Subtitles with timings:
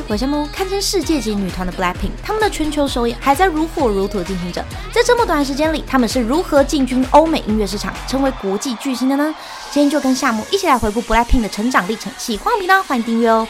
[0.00, 4.64] 来，我项目堪称世界级女团的 BLACKPINK，他们的全球首演还在如火如荼进行着。
[4.92, 9.34] 在这么短时间里，他们是如何进军欧美音乐市场，成为国际巨星的呢？
[9.70, 12.12] 今天就跟夏木一起来回顾 BLACKPINK 的成长历程。
[12.16, 13.46] 喜欢频道，欢迎订阅哦。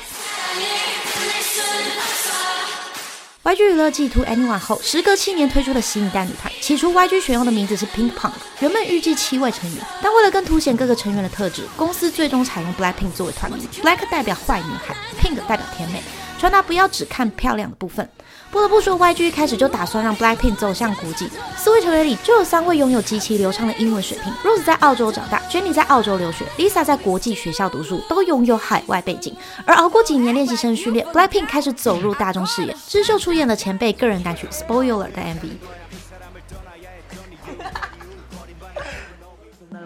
[3.43, 6.53] YG 娱乐继 2NE1 后，时隔七年推出的新一代女团。
[6.61, 13.67] 起初，YG 选用的名字是 Pink Punk，原本预计七位成员，但为了更凸显各个成员的特质，公司最终采用 BLACKPINK 作为团名。
[13.83, 16.03] Black 代表坏女孩，Pink 代表甜美。
[16.41, 18.09] 穿搭不要只看漂亮的部分。
[18.51, 21.31] 不得不说，YG 一开始就打算让 BLACKPINK 走向国际。
[21.55, 24.33] 四位成员里就有三位拥有极其流畅的英文水平。
[24.43, 29.37] Rose 在澳洲长大，Jennie 在澳洲留学，Lisa 在国际学校读书，都拥有海外背景。
[29.67, 32.75] 而熬过几年练习生训练，BLACKPINK 开始走入大众视野。
[32.89, 35.51] 智秀出演了前辈个人单曲《Spoiler》的 MV。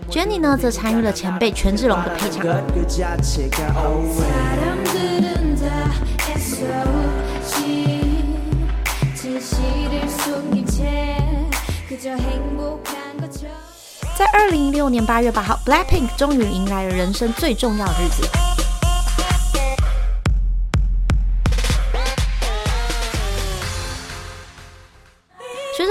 [0.08, 2.46] Jennie 呢，则参与了前辈权志龙的配唱。
[14.16, 18.53] 在二零一六年八月八号，BLACKPINK 终于迎来了人生最重要的日子。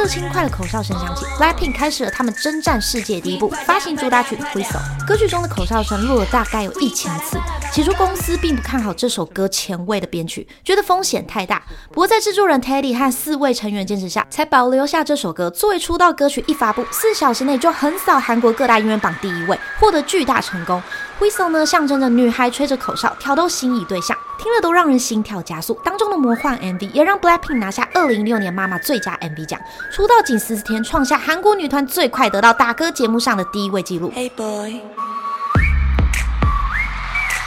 [0.07, 4.79] 轻快的口哨声响起，BLACKPINK 开始了他们征战世界第一步，发行主打曲《Whistle》。
[5.07, 7.37] 歌曲中的口哨声录了大概有一千次。
[7.71, 11.61] 起初公司并不看好这首歌前卫的编曲，觉得风险太大。
[11.89, 16.43] 不过在制作人 Teddy 和四位成员坚持下，才保留下这首歌作为出道歌曲。
[16.47, 20.81] 一发布，四小时内就横扫韩国各大音乐榜第一位，获得巨大成功。
[21.19, 25.79] Whistle 呢，象征着女孩吹着口哨挑逗心仪对象，听了都让人心跳加速。
[25.83, 29.57] 当中的魔幻 MV 也让 BLACKPINK 拿下二零一六年妈妈最佳 MV 奖。
[29.91, 34.11] 出道仅十四天，创下韩国女团最快得到大哥节目上的第一位纪录。
[34.11, 34.81] Hey boy,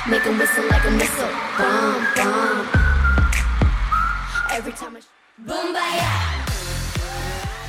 [0.06, 1.28] make a whistle like a missile,
[1.58, 2.64] bomb, bomb.
[4.50, 5.00] Every time I...
[5.46, 6.45] Boom, baya.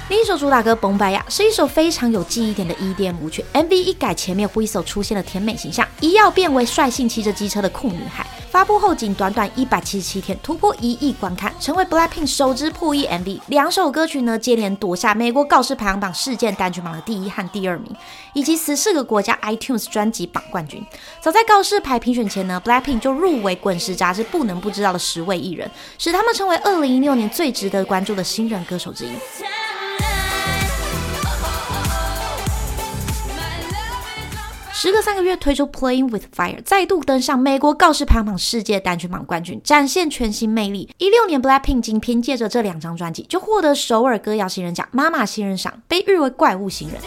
[0.10, 3.44] 另一首主打歌《崩白呀》是一首非常有记忆点的 EDM 舞曲。
[3.54, 8.26] MV 一改前面 Whistle 出现的甜美形象，一跃变为率性骑着机车的酷女孩。
[8.50, 13.42] 发布后仅短短一百七十七天，突破一亿观看，成为 BLACKPINK 首支破亿 MV。
[13.48, 17.94] 两首歌曲呢，接连夺下美国告示排行榜事件单曲榜的第一和第二名，
[18.32, 20.82] 以及十四个国家 iTunes 专辑榜冠军。
[21.20, 29.10] 早在告示牌评选前呢，BLACKPINK 就入围《滚石》杂志不能不知道的十位艺人，使他们成为二零一六年最值得关注的新人歌手之一。
[34.80, 40.88] 时隔三个月推出《Playing with Fire》，再度登上美国告示排行榜世界单曲榜冠军，展现全新魅力。
[41.00, 47.02] 一六年，BLACKPINK 仅凭借着这两张专辑，就获得首尔歌谣新人奖、妈妈新人赏，被誉为怪物新人。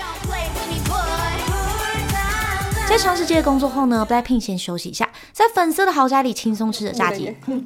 [2.89, 7.37] 在长时间的工作后呢，BLACKPINK 先休息一下，在粉色的豪宅里轻松吃着炸鸡。
[7.47, 7.65] 嗯，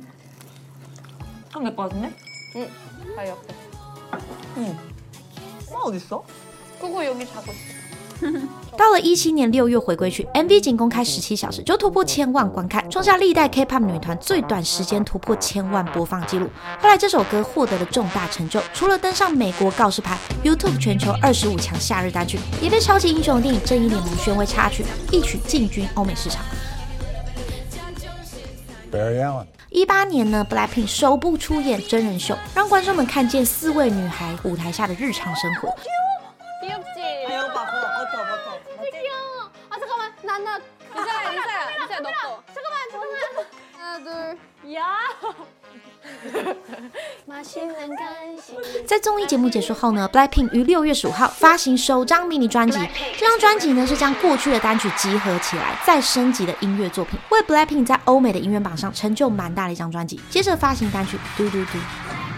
[8.77, 16.49] 到了一七年六月回归去，MV 仅公开十七小时就突破千万观看，创下历代 K-pop 女团最短时间突破千万播放记录。
[16.81, 26.43] 后来这首歌获得了重大成就，除了登上美国告示牌 YouTube 全球二十五强夏日单曲，也被超级英雄电影《正义联盟》宣为插曲，一曲进军欧美市场。
[28.91, 29.47] Barry Allen。
[29.71, 35.69] 一八年呢，BLACKPINK 首部出演真人秀，让观众们看见四位女孩舞台下的日常生活。
[48.87, 52.78] 在综艺节目结束后呢，BLACKPINK 于六月十五号发行首张迷你专辑。
[53.17, 60.21] 这张专辑呢是将过去的单曲集合起来，再升级的音乐作品，为 BLACKPINK 在欧美的音乐榜上成就蛮大的一张专辑。
[60.31, 61.78] 接着发行单曲《嘟嘟嘟》。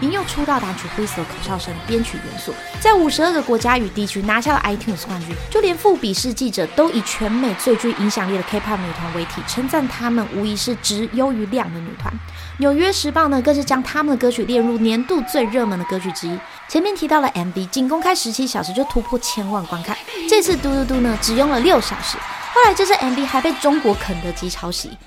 [0.01, 5.35] 引用出道单曲《Whistle》口哨声编曲元素，在五十二个国家与地区拿下了 iTunes 冠军。
[5.49, 12.13] 就连富比士记者都以全美最具影响力的 K-pop 女团为题，称赞她们无疑是值优于量的女团。
[12.59, 16.39] 纽约时报呢，更是将他们的歌曲列入年度最热门的歌曲之一。
[16.67, 19.97] 前面提到了 MV，仅公开十七小时就突破千万观看。
[20.29, 22.17] 这次嘟嘟嘟呢，只用了六小时。
[22.53, 24.97] 后来这支 MV 还被中国肯德基抄袭。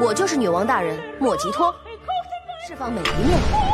[0.00, 1.74] 我就是女王大人莫吉托，
[2.66, 3.71] 释放每一面。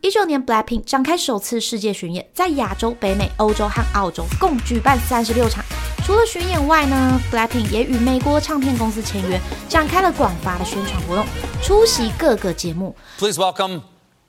[0.00, 5.64] 一九年，BLACKPINK 展开首次世界巡演，在亚洲、北美、欧洲和澳洲共举办三十六场。
[6.04, 11.26] 除了巡演外呢，BLACKPINK 也与美国唱片公司签约，展开了广发的宣传活动，
[11.60, 12.94] 出席各个节目。
[13.18, 13.82] Please welcome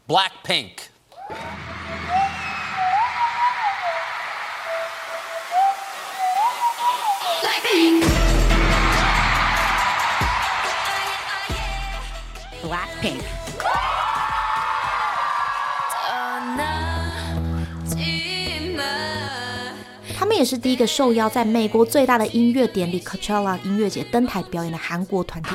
[0.08, 0.72] BLACKPINK。
[12.64, 13.22] Blackpink。
[20.18, 25.52] 他们也是第一个受邀在美国最大的音乐典礼 Coachella 音乐节登台表演的韩国团体。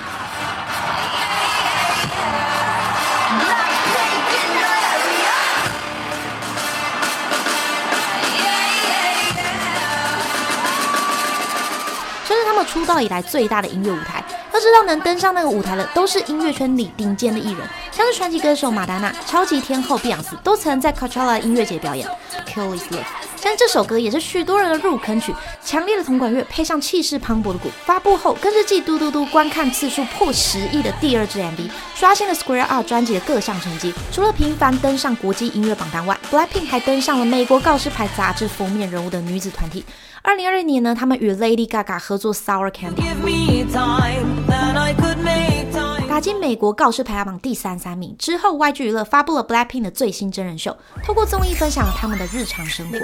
[12.64, 14.24] 出道以来最大的音乐舞台。
[14.52, 22.08] 要知道，能登上那个舞台的都是音乐圈里顶尖的艺人，像是传奇歌手马丹娜、超级天后碧昂斯，都曾在 Coachella 音乐节表演。
[22.46, 23.04] Kill Is Love，
[23.44, 33.92] 但这首歌也是许多人的入坑曲，强烈的铜管乐配上气势磅礴的鼓，发布后更是继嘟嘟嘟观看次数破十亿的第二支 MV，刷新了 Square Up 专辑的各项成绩。
[34.10, 39.84] 除了频繁登上国际音乐榜单外，BLACKPINK 还登上了美国告示牌杂志封面人物的女子团体。
[40.22, 43.04] 二零二零年呢，他们与 Lady Gaga 合作 Sour Candy，
[46.14, 48.16] 打进美国告示排行榜第三三名。
[48.16, 52.96] 之后，YG 娱乐发布了 BLACKPINK 的最新真人秀，透过综艺分享了他们的日常生活。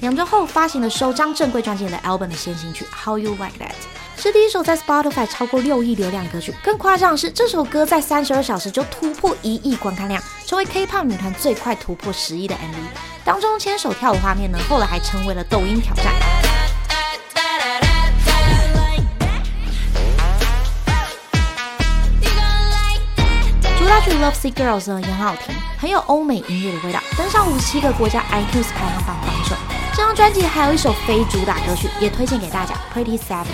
[0.00, 3.70] 两周后发行了首张正规专辑的 album 的先行曲《How You Like That》，
[4.22, 6.54] 是第一首在 Spotify 超过六亿流量歌曲。
[6.62, 12.98] 更夸张的是，这首歌在三十二小时就突破一亿观看量，成为 K-pop 女团最快突破十亿的 MV。
[13.24, 16.43] 当中牵手跳舞画面呢，后来还成为了抖音挑战。
[24.20, 29.56] 《Lovesick Girls》呢也很好听，很有欧美音乐的味道，登上五十七个国家 iTunes 排行榜榜首。
[29.92, 33.46] 这张专辑还有一首非主打歌曲，也推荐给大家，《Pretty Savage》。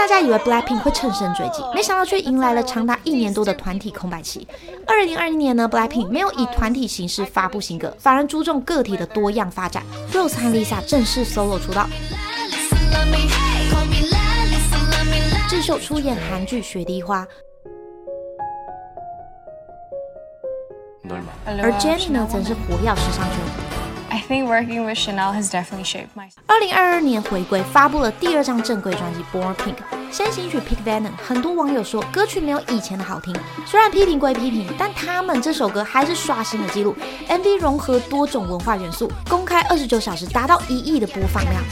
[0.00, 4.48] 大家以为 BLACKPINK 会乘胜追击，没想到却迎来了长达一年多的团体空白期。
[4.86, 9.82] 二零二零年呢，BLACKPINK 没有以团体形式发布新歌，反而注重个体的多样发展。
[10.10, 11.86] Rose 和 Lisa 正式 solo 出道，
[15.50, 17.26] 智秀出演韩剧《雪滴花》，
[21.46, 23.69] 而 Jennie 呢，则是火跃时尚圈。
[24.12, 26.28] I think working with Chanel has definitely shaped my.
[26.46, 29.74] 二零二二年回归，发布了第二张正规专辑《Born Pink》，
[30.10, 31.10] 先行曲《Pink Venom》。
[31.24, 33.32] 很多网友说歌曲没有以前的好听，
[33.64, 36.96] 虽然批评归批评，但他们这首歌还是刷新了纪录。
[37.28, 41.62] MV 融合多种文化元素，公开二十九小时达到一亿的播放量。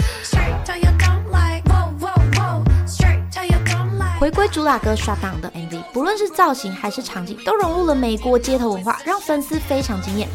[4.20, 10.28] 回归主打歌《刷档》的 MV，不论是造型还是场景，都融入了美国街头文化，让粉丝非常惊艳。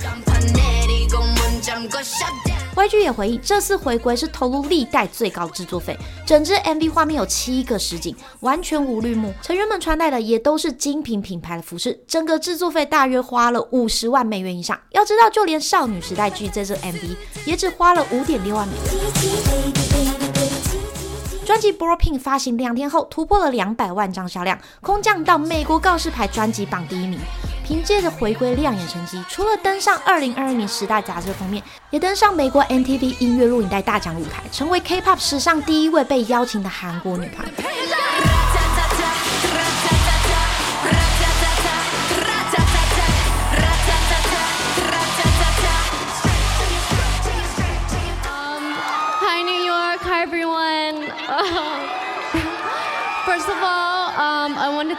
[2.75, 14.77] YG 也回应，这次回归是投入历代最高制作费，整支 MV 画面有七个实景，完全无绿幕，成员们穿戴的也都是精品品牌的服饰，整个制作费大约花了五十万美元以上。
[14.91, 17.15] 要知道，就连少女时代剧这支 MV
[17.45, 18.83] 也只花了五点六万美元。
[21.45, 27.19] 专辑《Born Pink》发行两天后，突破了两百万张销量，空降到美国告示牌专辑榜第一名。
[27.65, 37.47] 凭借着回归亮眼成绩，除了登上二零二二年十大杂志封面，也登上美国 MTV 音乐录影带大奖舞台，成为 K-pop 史上第一位被邀请的韩国女团。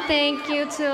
[0.07, 0.85] Thank you to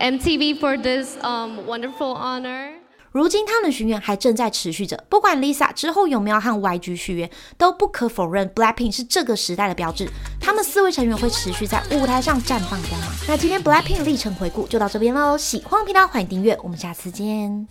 [0.00, 2.72] MTV for this wonderful honor.
[3.10, 10.08] 如今他们的巡演还正在持续着，不管 Lisa 之后有没有和 YG 续约，都不可否认 BLACKPINK 是这个时代的标志。
[10.40, 13.10] 他们四位成员会持续在舞台上绽放光芒。
[13.28, 17.68] 那今天 BLACKPINK 历程回顾就到这边喽，喜欢频道欢迎订阅，我们下次见。